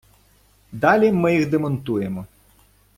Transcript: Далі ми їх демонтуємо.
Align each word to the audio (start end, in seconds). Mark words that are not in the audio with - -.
Далі 0.71 1.11
ми 1.11 1.33
їх 1.35 1.49
демонтуємо. 1.49 2.25